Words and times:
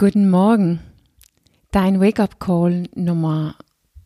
Guten 0.00 0.30
Morgen. 0.30 0.78
Dein 1.72 2.00
Wake-up-Call 2.00 2.84
Nummer 2.94 3.56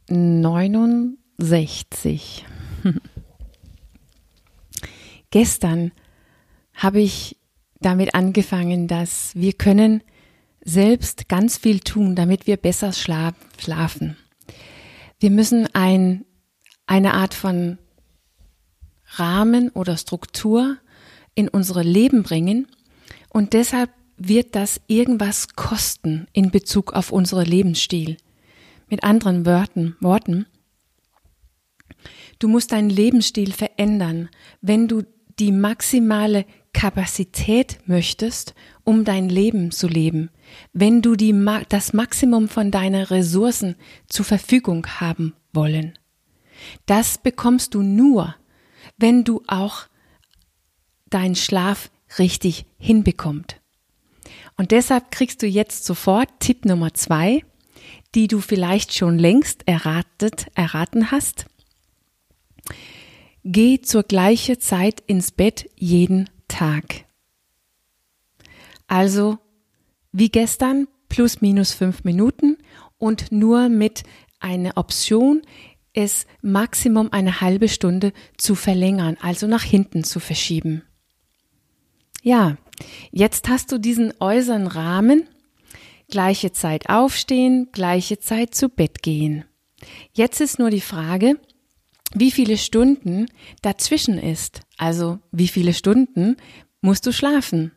69. 0.09 2.47
Gestern 5.31 5.93
habe 6.73 7.03
ich 7.03 7.37
damit 7.81 8.15
angefangen, 8.15 8.89
dass 8.89 9.35
wir 9.35 9.53
können 9.53 10.03
selbst 10.65 11.29
ganz 11.29 11.59
viel 11.59 11.81
tun, 11.81 12.17
damit 12.17 12.47
wir 12.47 12.57
besser 12.57 12.95
schlafen. 12.95 14.17
Wir 15.21 15.31
müssen 15.31 15.69
ein, 15.75 16.25
eine 16.87 17.13
Art 17.13 17.35
von 17.35 17.77
Rahmen 19.17 19.69
oder 19.69 19.99
Struktur 19.99 20.79
in 21.35 21.51
unsere 21.51 21.83
Leben 21.83 22.23
bringen 22.23 22.67
und 23.29 23.53
deshalb 23.53 23.91
wird 24.17 24.55
das 24.55 24.81
irgendwas 24.87 25.49
kosten 25.57 26.27
in 26.33 26.51
Bezug 26.51 26.93
auf 26.93 27.13
unseren 27.13 27.47
Lebensstil. 27.47 28.17
Mit 28.89 29.05
anderen 29.05 29.47
Worten, 29.47 29.97
Worten, 30.01 30.47
du 32.39 32.49
musst 32.49 32.73
deinen 32.73 32.91
Lebensstil 32.91 33.53
verändern, 33.53 34.29
wenn 34.61 34.89
du 34.89 35.03
die 35.39 35.53
maximale 35.53 36.45
Kapazität 36.73 37.79
möchtest, 37.87 38.55
um 38.85 39.05
dein 39.05 39.29
Leben 39.29 39.71
zu 39.71 39.89
leben, 39.89 40.31
wenn 40.73 41.03
du 41.03 41.17
die, 41.17 41.35
das 41.69 41.93
Maximum 41.93 42.49
von 42.49 42.71
deinen 42.71 43.05
Ressourcen 43.05 43.77
zur 44.09 44.25
Verfügung 44.25 44.87
haben 44.87 45.35
wollen. 45.53 45.99
Das 46.87 47.19
bekommst 47.19 47.75
du 47.75 47.83
nur, 47.83 48.35
wenn 48.97 49.25
du 49.25 49.43
auch 49.47 49.87
deinen 51.11 51.35
Schlaf 51.35 51.91
richtig 52.19 52.67
hinbekommst. 52.79 53.62
Und 54.57 54.71
deshalb 54.71 55.11
kriegst 55.11 55.43
du 55.43 55.47
jetzt 55.47 55.85
sofort 55.85 56.29
Tipp 56.41 56.65
Nummer 56.65 56.95
zwei, 56.95 57.45
die 58.15 58.29
du 58.29 58.41
vielleicht 58.41 58.95
schon 58.95 59.19
längst 59.19 59.67
erratet, 59.67 60.47
erraten 60.55 61.11
hast. 61.11 61.47
Geh 63.45 63.81
zur 63.81 64.05
gleichen 64.05 64.61
Zeit 64.61 65.01
ins 65.07 65.33
Bett 65.33 65.69
jeden 65.77 66.31
Tag. 66.49 67.07
Also 68.87 69.39
wie 70.13 70.29
gestern 70.29 70.87
plus 71.09 71.41
minus 71.41 71.73
fünf 71.73 72.05
Minuten 72.05 72.59
und 72.99 73.33
nur 73.33 73.69
mit 73.69 74.03
einer 74.39 74.77
Option, 74.77 75.43
es 75.95 76.27
Maximum 76.41 77.13
eine 77.13 77.41
halbe 77.41 77.69
Stunde 77.69 78.13
zu 78.37 78.55
verlängern, 78.55 79.17
also 79.21 79.47
nach 79.47 79.63
hinten 79.63 80.05
zu 80.05 80.21
verschieben. 80.21 80.83
Ja, 82.23 82.57
Jetzt 83.11 83.49
hast 83.49 83.73
du 83.73 83.79
diesen 83.79 84.13
äußeren 84.21 84.67
Rahmen, 84.67 85.29
gleiche 86.09 86.53
Zeit 86.53 86.89
aufstehen, 86.89 87.69
gleiche 87.73 88.19
Zeit 88.19 88.55
zu 88.55 88.69
Bett 88.69 89.03
gehen. 89.03 89.45
Jetzt 90.13 90.41
ist 90.41 90.59
nur 90.59 90.71
die 90.71 90.81
Frage, 90.81 91.39
wie 92.15 92.31
viele 92.31 92.59
Stunden 92.59 93.27
dazwischen 93.63 94.19
ist. 94.19 94.61
Also 94.77 95.19
wie 95.31 95.49
viele 95.49 95.75
Stunden 95.75 96.37
musst 96.81 97.07
du 97.07 97.13
schlafen. 97.13 97.73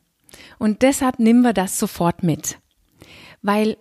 Und 0.59 0.81
deshalb 0.81 1.19
nehmen 1.19 1.41
wir 1.41 1.53
das 1.53 1.79
sofort 1.79 2.23
mit. 2.23 2.59
Weil 3.41 3.77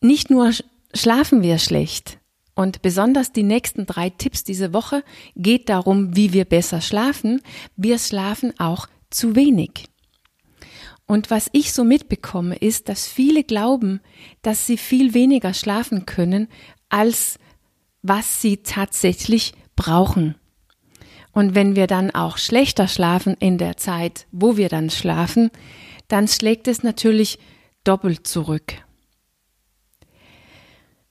nicht 0.00 0.30
nur 0.30 0.52
schlafen 0.92 1.42
wir 1.42 1.58
schlecht, 1.58 2.18
und 2.56 2.80
besonders 2.80 3.32
die 3.32 3.42
nächsten 3.42 3.84
drei 3.84 4.08
Tipps 4.08 4.42
diese 4.42 4.72
Woche 4.72 5.04
geht 5.36 5.68
darum, 5.68 6.16
wie 6.16 6.32
wir 6.32 6.46
besser 6.46 6.80
schlafen. 6.80 7.42
Wir 7.76 7.98
schlafen 7.98 8.58
auch 8.58 8.88
zu 9.16 9.34
wenig. 9.34 9.86
Und 11.06 11.30
was 11.30 11.48
ich 11.52 11.72
so 11.72 11.84
mitbekomme, 11.84 12.56
ist, 12.56 12.88
dass 12.88 13.06
viele 13.06 13.44
glauben, 13.44 14.00
dass 14.42 14.66
sie 14.66 14.76
viel 14.76 15.14
weniger 15.14 15.54
schlafen 15.54 16.04
können, 16.04 16.48
als 16.88 17.38
was 18.02 18.42
sie 18.42 18.58
tatsächlich 18.58 19.54
brauchen. 19.76 20.36
Und 21.32 21.54
wenn 21.54 21.76
wir 21.76 21.86
dann 21.86 22.10
auch 22.10 22.38
schlechter 22.38 22.88
schlafen 22.88 23.36
in 23.38 23.58
der 23.58 23.76
Zeit, 23.76 24.26
wo 24.32 24.56
wir 24.56 24.68
dann 24.68 24.90
schlafen, 24.90 25.50
dann 26.08 26.28
schlägt 26.28 26.66
es 26.66 26.82
natürlich 26.82 27.38
doppelt 27.84 28.26
zurück. 28.26 28.74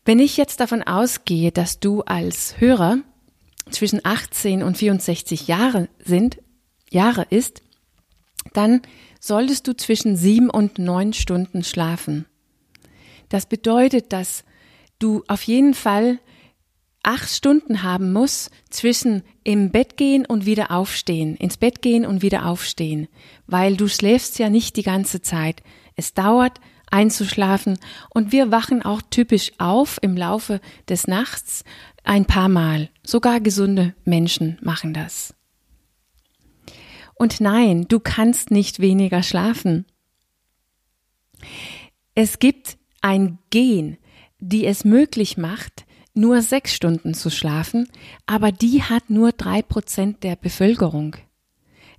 Wenn 0.03 0.19
ich 0.19 0.37
jetzt 0.37 0.59
davon 0.59 0.83
ausgehe, 0.83 1.51
dass 1.51 1.79
du 1.79 2.01
als 2.01 2.59
Hörer 2.59 2.99
zwischen 3.71 4.01
18 4.03 4.61
und 4.61 4.77
64 4.77 5.47
Jahre 5.47 5.89
sind, 5.99 6.37
Jahre 6.89 7.25
ist, 7.29 7.61
dann 8.53 8.81
solltest 9.19 9.67
du 9.67 9.75
zwischen 9.75 10.15
sieben 10.15 10.49
und 10.49 10.79
neun 10.79 11.13
Stunden 11.13 11.63
schlafen. 11.63 12.25
Das 13.29 13.45
bedeutet, 13.45 14.13
dass 14.13 14.43
du 14.99 15.23
auf 15.27 15.43
jeden 15.43 15.73
Fall 15.73 16.19
acht 17.03 17.29
Stunden 17.29 17.83
haben 17.83 18.13
musst 18.13 18.51
zwischen 18.69 19.23
im 19.43 19.71
Bett 19.71 19.97
gehen 19.97 20.25
und 20.25 20.45
wieder 20.45 20.71
aufstehen, 20.71 21.35
ins 21.35 21.57
Bett 21.57 21.81
gehen 21.81 22.05
und 22.05 22.21
wieder 22.21 22.45
aufstehen, 22.45 23.07
weil 23.45 23.77
du 23.77 23.87
schläfst 23.87 24.39
ja 24.39 24.49
nicht 24.49 24.75
die 24.75 24.83
ganze 24.83 25.21
Zeit. 25.21 25.61
Es 25.95 26.13
dauert 26.13 26.59
einzuschlafen 26.89 27.77
und 28.09 28.31
wir 28.31 28.51
wachen 28.51 28.81
auch 28.83 29.01
typisch 29.01 29.51
auf 29.59 29.99
im 30.01 30.17
Laufe 30.17 30.61
des 30.89 31.07
Nachts 31.07 31.63
ein 32.03 32.25
paar 32.25 32.49
Mal. 32.49 32.89
Sogar 33.03 33.39
gesunde 33.39 33.93
Menschen 34.03 34.57
machen 34.61 34.93
das. 34.93 35.35
Und 37.15 37.39
nein, 37.41 37.87
du 37.87 37.99
kannst 37.99 38.51
nicht 38.51 38.79
weniger 38.79 39.23
schlafen. 39.23 39.85
Es 42.13 42.39
gibt 42.39 42.77
ein 43.01 43.39
Gen, 43.49 43.97
die 44.39 44.65
es 44.65 44.83
möglich 44.83 45.37
macht, 45.37 45.85
nur 46.13 46.41
sechs 46.41 46.73
Stunden 46.73 47.13
zu 47.13 47.29
schlafen, 47.29 47.89
aber 48.25 48.51
die 48.51 48.83
hat 48.83 49.09
nur 49.09 49.31
drei 49.31 49.61
Prozent 49.61 50.23
der 50.23 50.35
Bevölkerung. 50.35 51.15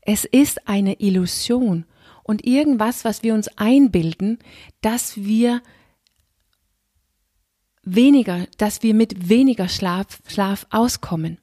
Es 0.00 0.24
ist 0.24 0.68
eine 0.68 1.00
Illusion 1.00 1.84
und 2.22 2.46
irgendwas, 2.46 3.04
was 3.04 3.22
wir 3.22 3.34
uns 3.34 3.48
einbilden, 3.56 4.38
dass 4.80 5.16
wir 5.16 5.62
weniger, 7.82 8.46
dass 8.58 8.82
wir 8.82 8.94
mit 8.94 9.28
weniger 9.28 9.68
Schlaf, 9.68 10.20
Schlaf 10.26 10.66
auskommen. 10.70 11.38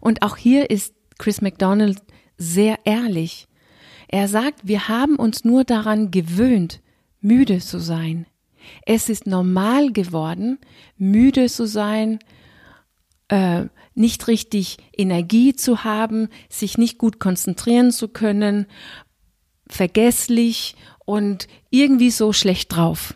Und 0.00 0.22
auch 0.22 0.36
hier 0.36 0.70
ist 0.70 0.94
Chris 1.18 1.42
McDonald 1.42 2.02
sehr 2.40 2.78
ehrlich. 2.84 3.46
Er 4.08 4.26
sagt, 4.26 4.66
wir 4.66 4.88
haben 4.88 5.16
uns 5.16 5.44
nur 5.44 5.62
daran 5.62 6.10
gewöhnt, 6.10 6.80
müde 7.20 7.60
zu 7.60 7.78
sein. 7.78 8.26
Es 8.86 9.08
ist 9.08 9.26
normal 9.26 9.92
geworden, 9.92 10.58
müde 10.96 11.48
zu 11.48 11.66
sein, 11.66 12.18
äh, 13.28 13.66
nicht 13.94 14.26
richtig 14.26 14.78
Energie 14.96 15.54
zu 15.54 15.84
haben, 15.84 16.28
sich 16.48 16.78
nicht 16.78 16.98
gut 16.98 17.20
konzentrieren 17.20 17.92
zu 17.92 18.08
können, 18.08 18.66
vergesslich 19.68 20.76
und 21.04 21.46
irgendwie 21.70 22.10
so 22.10 22.32
schlecht 22.32 22.74
drauf. 22.74 23.14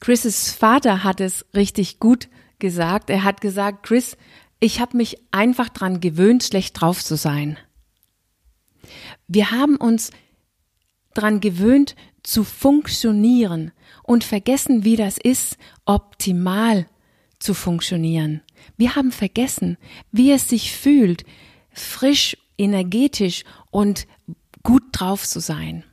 Chris' 0.00 0.52
Vater 0.52 1.04
hat 1.04 1.20
es 1.20 1.46
richtig 1.54 1.98
gut 1.98 2.28
gesagt. 2.58 3.10
Er 3.10 3.24
hat 3.24 3.40
gesagt, 3.40 3.84
Chris, 3.84 4.16
ich 4.60 4.80
habe 4.80 4.96
mich 4.96 5.18
einfach 5.30 5.68
dran 5.68 6.00
gewöhnt, 6.00 6.42
schlecht 6.42 6.80
drauf 6.80 7.04
zu 7.04 7.16
sein. 7.16 7.58
Wir 9.26 9.50
haben 9.50 9.76
uns 9.76 10.10
dran 11.14 11.40
gewöhnt, 11.40 11.94
zu 12.22 12.44
funktionieren 12.44 13.72
und 14.02 14.24
vergessen, 14.24 14.84
wie 14.84 14.96
das 14.96 15.16
ist, 15.18 15.56
optimal 15.86 16.86
zu 17.38 17.54
funktionieren. 17.54 18.42
Wir 18.76 18.96
haben 18.96 19.12
vergessen, 19.12 19.78
wie 20.12 20.32
es 20.32 20.48
sich 20.48 20.72
fühlt, 20.72 21.24
frisch, 21.70 22.36
energetisch 22.58 23.44
und 23.70 24.06
gut 24.62 24.82
drauf 24.92 25.26
zu 25.26 25.40
sein. 25.40 25.84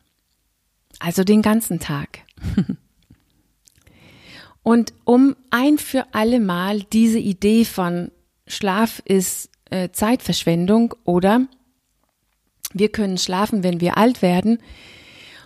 Also 1.00 1.24
den 1.24 1.42
ganzen 1.42 1.80
Tag. 1.80 2.20
Und 4.64 4.94
um 5.04 5.36
ein 5.52 5.78
für 5.78 6.08
alle 6.16 6.40
Mal 6.40 6.82
diese 6.82 7.20
Idee 7.20 7.66
von 7.66 8.10
Schlaf 8.48 9.02
ist 9.06 9.50
äh, 9.70 9.90
Zeitverschwendung 9.92 10.96
oder 11.04 11.48
wir 12.74 12.90
können 12.90 13.18
schlafen, 13.18 13.64
wenn 13.64 13.82
wir 13.82 13.98
alt 13.98 14.22
werden, 14.22 14.60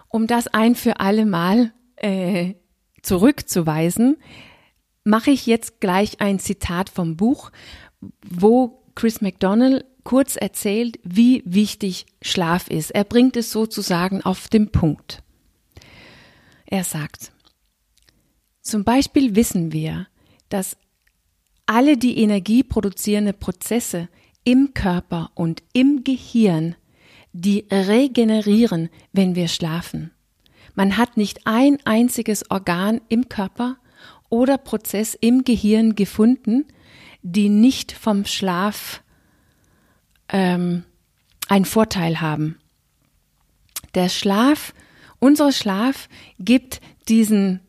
um 0.07 0.27
das 0.27 0.47
ein 0.47 0.75
für 0.75 0.99
alle 0.99 1.25
Mal 1.25 1.71
äh, 1.97 2.55
zurückzuweisen, 3.01 4.17
mache 5.03 5.31
ich 5.31 5.45
jetzt 5.45 5.79
gleich 5.79 6.21
ein 6.21 6.39
Zitat 6.39 6.89
vom 6.89 7.15
Buch, 7.15 7.51
wo 8.27 8.83
Chris 8.95 9.21
McDonald 9.21 9.85
kurz 10.03 10.35
erzählt, 10.35 10.99
wie 11.03 11.43
wichtig 11.45 12.05
Schlaf 12.21 12.67
ist. 12.69 12.91
Er 12.91 13.03
bringt 13.03 13.37
es 13.37 13.51
sozusagen 13.51 14.23
auf 14.23 14.47
den 14.47 14.71
Punkt. 14.71 15.21
Er 16.65 16.83
sagt, 16.83 17.31
zum 18.61 18.83
Beispiel 18.83 19.35
wissen 19.35 19.71
wir, 19.71 20.07
dass 20.49 20.77
alle 21.69 21.97
die 21.97 22.17
energieproduzierende 22.17 23.33
Prozesse 23.33 24.09
im 24.43 24.73
Körper 24.73 25.29
und 25.35 25.61
im 25.71 26.03
Gehirn 26.03 26.75
die 27.31 27.67
regenerieren, 27.71 28.89
wenn 29.13 29.35
wir 29.35 29.47
schlafen. 29.47 30.09
Man 30.73 30.97
hat 30.97 31.15
nicht 31.15 31.45
ein 31.45 31.77
einziges 31.85 32.49
Organ 32.49 33.01
im 33.07 33.29
Körper 33.29 33.77
oder 34.29 34.57
Prozess 34.57 35.13
im 35.13 35.43
Gehirn 35.43 35.93
gefunden, 35.93 36.65
die 37.21 37.49
nicht 37.49 37.91
vom 37.91 38.25
Schlaf 38.25 39.03
ähm, 40.29 40.85
einen 41.49 41.65
Vorteil 41.65 42.19
haben. 42.19 42.57
Der 43.93 44.09
Schlaf, 44.09 44.73
unser 45.19 45.51
Schlaf 45.51 46.09
gibt 46.39 46.81
diesen, 47.07 47.59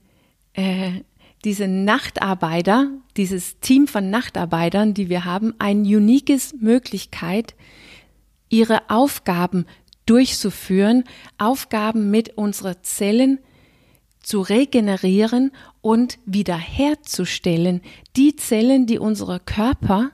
äh, 0.54 1.02
diese 1.44 1.68
Nachtarbeiter, 1.68 2.90
dieses 3.16 3.58
Team 3.60 3.86
von 3.86 4.10
Nachtarbeitern, 4.10 4.94
die 4.94 5.08
wir 5.08 5.24
haben, 5.24 5.54
eine 5.58 5.80
uniques 5.96 6.54
Möglichkeit, 6.60 7.54
ihre 8.48 8.90
Aufgaben 8.90 9.66
durchzuführen, 10.06 11.04
Aufgaben 11.38 12.10
mit 12.10 12.36
unseren 12.36 12.76
Zellen 12.82 13.38
zu 14.22 14.40
regenerieren 14.40 15.52
und 15.80 16.18
wiederherzustellen. 16.26 17.80
Die 18.16 18.36
Zellen, 18.36 18.86
die 18.86 18.98
unsere 18.98 19.40
Körper 19.40 20.10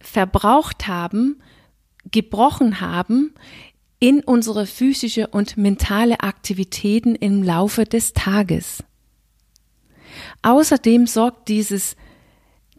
verbraucht 0.00 0.86
haben, 0.86 1.42
gebrochen 2.10 2.80
haben, 2.80 3.34
in 4.00 4.20
unsere 4.20 4.66
physische 4.66 5.26
und 5.26 5.56
mentale 5.56 6.20
Aktivitäten 6.20 7.16
im 7.16 7.42
Laufe 7.42 7.84
des 7.84 8.12
Tages. 8.12 8.84
Außerdem 10.42 11.06
sorgt 11.06 11.48
dieses, 11.48 11.96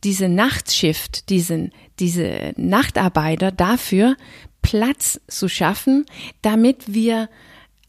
diese 0.03 0.29
Nachtschift, 0.29 1.29
diesen, 1.29 1.71
diese 1.99 2.53
Nachtarbeiter 2.55 3.51
dafür, 3.51 4.15
Platz 4.61 5.19
zu 5.27 5.47
schaffen, 5.47 6.05
damit 6.41 6.93
wir 6.93 7.29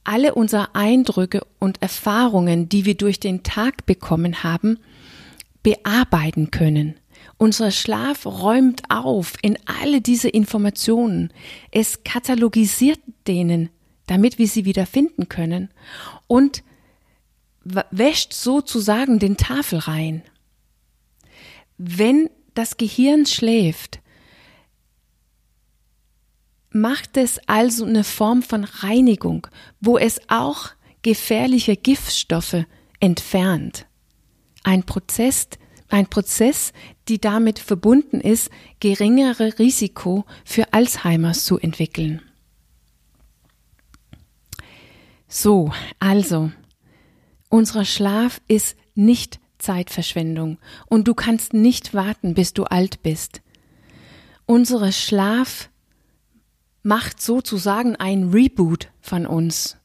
alle 0.04 0.34
unsere 0.34 0.75
Eindrücke 0.75 1.46
und 1.58 1.82
Erfahrungen, 1.82 2.69
die 2.69 2.84
wir 2.84 2.94
durch 2.94 3.20
den 3.20 3.42
Tag 3.42 3.87
bekommen 3.87 4.42
haben, 4.42 4.78
bearbeiten 5.62 6.50
können. 6.50 6.94
Unser 7.36 7.70
Schlaf 7.70 8.26
räumt 8.26 8.82
auf 8.88 9.34
in 9.43 9.58
alle 9.64 10.00
diese 10.00 10.28
Informationen. 10.28 11.32
Es 11.70 12.02
katalogisiert 12.02 13.00
denen, 13.26 13.70
damit 14.06 14.38
wir 14.38 14.48
sie 14.48 14.64
wieder 14.64 14.86
finden 14.86 15.28
können 15.28 15.70
und 16.26 16.62
wäscht 17.62 18.32
sozusagen 18.32 19.18
den 19.18 19.36
Tafel 19.36 19.80
rein. 19.80 20.22
Wenn 21.76 22.30
das 22.54 22.76
Gehirn 22.76 23.26
schläft, 23.26 24.00
macht 26.70 27.16
es 27.16 27.40
also 27.46 27.84
eine 27.84 28.04
Form 28.04 28.42
von 28.42 28.64
Reinigung, 28.64 29.46
wo 29.80 29.98
es 29.98 30.20
auch 30.28 30.70
gefährliche 31.02 31.76
Giftstoffe 31.76 32.64
entfernt. 33.00 33.86
Ein 34.62 34.84
Prozess, 34.84 35.48
ein 35.88 36.06
Prozess, 36.06 36.72
die 37.08 37.20
damit 37.20 37.58
verbunden 37.58 38.20
ist, 38.20 38.50
geringere 38.78 39.58
Risiko 39.58 40.24
für 40.44 40.72
Alzheimers 40.72 41.44
zu 41.44 41.58
entwickeln. 41.58 42.22
So, 45.28 45.72
also, 45.98 46.50
unser 47.50 47.85
Schlaf 47.85 48.41
ist 48.49 48.76
nicht 48.94 49.41
Zeitverschwendung 49.58 50.58
und 50.87 51.06
du 51.06 51.14
kannst 51.14 51.52
nicht 51.52 51.93
warten, 51.93 52.32
bis 52.32 52.55
du 52.55 52.64
alt 52.64 53.02
bist. 53.02 53.43
Unser 54.47 54.91
Schlaf 54.93 55.69
macht 56.82 57.20
sozusagen 57.20 57.97
ein 57.97 58.31
Reboot 58.31 58.88
von 59.00 59.26
uns. 59.26 59.76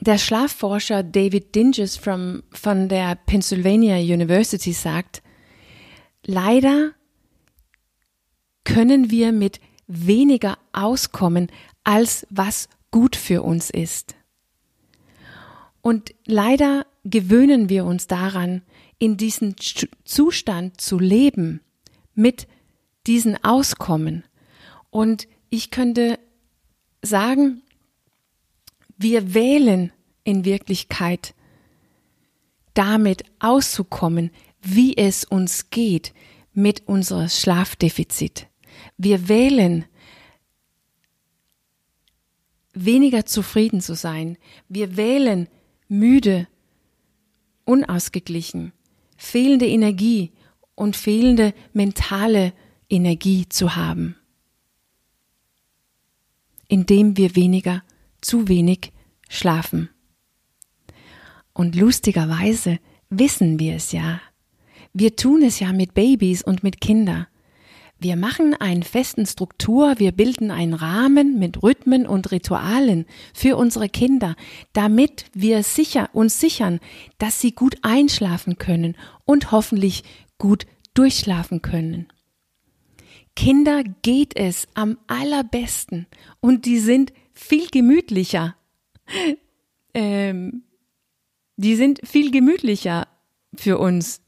Der 0.00 0.18
Schlafforscher 0.18 1.02
David 1.02 1.54
Dinges 1.54 1.96
from, 1.96 2.42
von 2.52 2.88
der 2.88 3.14
Pennsylvania 3.14 3.96
University 3.96 4.72
sagt, 4.72 5.22
leider 6.24 6.92
können 8.64 9.10
wir 9.10 9.32
mit 9.32 9.60
weniger 9.86 10.58
auskommen, 10.72 11.50
als 11.84 12.26
was 12.30 12.68
gut 12.96 13.14
für 13.14 13.42
uns 13.42 13.68
ist. 13.68 14.14
Und 15.82 16.14
leider 16.24 16.86
gewöhnen 17.04 17.68
wir 17.68 17.84
uns 17.84 18.06
daran, 18.06 18.62
in 18.98 19.18
diesem 19.18 19.54
Zustand 20.06 20.80
zu 20.80 20.98
leben, 20.98 21.60
mit 22.14 22.48
diesen 23.06 23.44
Auskommen. 23.44 24.24
Und 24.88 25.28
ich 25.50 25.70
könnte 25.70 26.18
sagen, 27.02 27.60
wir 28.96 29.34
wählen 29.34 29.92
in 30.24 30.46
Wirklichkeit 30.46 31.34
damit 32.72 33.24
auszukommen, 33.40 34.30
wie 34.62 34.96
es 34.96 35.26
uns 35.26 35.68
geht 35.68 36.14
mit 36.54 36.88
unserem 36.88 37.28
Schlafdefizit. 37.28 38.46
Wir 38.96 39.28
wählen 39.28 39.84
weniger 42.76 43.26
zufrieden 43.26 43.80
zu 43.80 43.94
sein. 43.94 44.36
Wir 44.68 44.96
wählen 44.96 45.48
müde, 45.88 46.46
unausgeglichen, 47.64 48.72
fehlende 49.16 49.66
Energie 49.66 50.30
und 50.74 50.94
fehlende 50.94 51.54
mentale 51.72 52.52
Energie 52.88 53.48
zu 53.48 53.74
haben, 53.74 54.16
indem 56.68 57.16
wir 57.16 57.34
weniger, 57.34 57.82
zu 58.20 58.48
wenig 58.48 58.92
schlafen. 59.28 59.88
Und 61.52 61.74
lustigerweise 61.74 62.78
wissen 63.08 63.58
wir 63.58 63.76
es 63.76 63.92
ja. 63.92 64.20
Wir 64.92 65.16
tun 65.16 65.42
es 65.42 65.60
ja 65.60 65.72
mit 65.72 65.94
Babys 65.94 66.42
und 66.42 66.62
mit 66.62 66.80
Kindern. 66.80 67.26
Wir 67.98 68.16
machen 68.16 68.52
einen 68.54 68.82
festen 68.82 69.24
Struktur, 69.24 69.98
wir 69.98 70.12
bilden 70.12 70.50
einen 70.50 70.74
Rahmen 70.74 71.38
mit 71.38 71.62
Rhythmen 71.62 72.06
und 72.06 72.30
Ritualen 72.30 73.06
für 73.32 73.56
unsere 73.56 73.88
Kinder, 73.88 74.36
damit 74.74 75.26
wir 75.32 75.62
sicher 75.62 76.10
uns 76.12 76.38
sichern, 76.38 76.80
dass 77.18 77.40
sie 77.40 77.52
gut 77.52 77.76
einschlafen 77.82 78.58
können 78.58 78.96
und 79.24 79.50
hoffentlich 79.50 80.04
gut 80.36 80.66
durchschlafen 80.92 81.62
können. 81.62 82.08
Kinder 83.34 83.82
geht 84.02 84.36
es 84.36 84.68
am 84.74 84.98
allerbesten 85.06 86.06
und 86.40 86.66
die 86.66 86.78
sind 86.78 87.12
viel 87.32 87.68
gemütlicher. 87.68 88.56
Ähm, 89.98 90.64
die 91.56 91.74
sind 91.74 92.06
viel 92.06 92.30
gemütlicher 92.30 93.08
für 93.54 93.78
uns, 93.78 94.20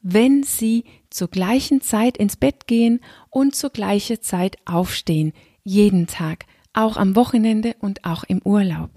wenn 0.00 0.42
sie 0.42 0.82
zur 1.12 1.28
gleichen 1.28 1.80
Zeit 1.80 2.16
ins 2.16 2.36
Bett 2.36 2.66
gehen 2.66 3.00
und 3.30 3.54
zur 3.54 3.70
gleichen 3.70 4.20
Zeit 4.20 4.56
aufstehen, 4.64 5.32
jeden 5.64 6.06
Tag, 6.06 6.46
auch 6.72 6.96
am 6.96 7.16
Wochenende 7.16 7.76
und 7.80 8.04
auch 8.04 8.24
im 8.24 8.40
Urlaub. 8.42 8.90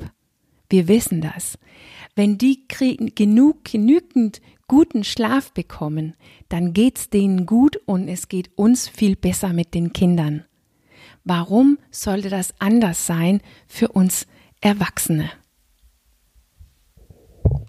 Wir 0.69 0.87
wissen 0.87 1.21
das. 1.21 1.57
Wenn 2.15 2.37
die 2.37 2.67
genug, 2.67 3.65
genügend 3.65 4.41
guten 4.67 5.03
Schlaf 5.03 5.51
bekommen, 5.51 6.15
dann 6.49 6.73
geht's 6.73 7.09
denen 7.09 7.45
gut 7.45 7.77
und 7.85 8.07
es 8.07 8.29
geht 8.29 8.49
uns 8.55 8.87
viel 8.87 9.15
besser 9.15 9.53
mit 9.53 9.73
den 9.73 9.93
Kindern. 9.93 10.45
Warum 11.23 11.77
sollte 11.91 12.29
das 12.29 12.53
anders 12.59 13.05
sein 13.05 13.41
für 13.67 13.89
uns 13.89 14.25
Erwachsene? 14.61 15.29